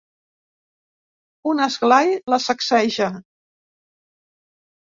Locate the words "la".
2.35-2.41